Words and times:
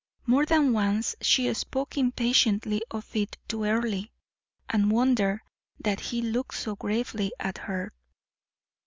More 0.25 0.47
than 0.47 0.73
once 0.73 1.15
she 1.21 1.53
spoke 1.53 1.95
impatiently 1.95 2.81
of 2.89 3.15
it 3.15 3.37
to 3.49 3.65
Earle, 3.65 4.05
and 4.67 4.89
wondered 4.89 5.41
that 5.79 5.99
he 5.99 6.23
looked 6.23 6.55
so 6.55 6.75
gravely 6.75 7.31
at 7.39 7.59
her. 7.59 7.93